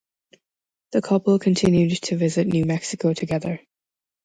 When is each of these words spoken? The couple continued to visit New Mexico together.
The 0.93 1.01
couple 1.03 1.37
continued 1.37 2.01
to 2.05 2.17
visit 2.17 2.47
New 2.47 2.65
Mexico 2.65 3.13
together. 3.13 3.59